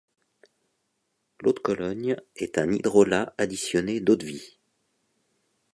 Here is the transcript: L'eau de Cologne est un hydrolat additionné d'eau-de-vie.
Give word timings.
L'eau 1.41 1.53
de 1.53 1.59
Cologne 1.59 2.17
est 2.35 2.57
un 2.57 2.71
hydrolat 2.73 3.35
additionné 3.37 3.99
d'eau-de-vie. 3.99 4.57